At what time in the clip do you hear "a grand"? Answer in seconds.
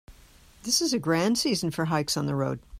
0.95-1.37